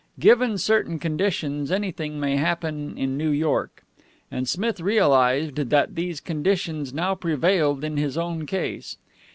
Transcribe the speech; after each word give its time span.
Given 0.19 0.57
certain 0.57 0.97
conditions, 0.97 1.71
anything 1.71 2.19
may 2.19 2.35
happen 2.35 2.97
in 2.97 3.17
New 3.19 3.29
York. 3.29 3.83
And 4.31 4.49
Smith 4.49 4.79
realized 4.81 5.57
that 5.69 5.93
these 5.93 6.19
conditions 6.19 6.91
now 6.91 7.13
prevailed 7.13 7.83
in 7.83 7.97
his 7.97 8.17
own 8.17 8.47
case. 8.47 8.97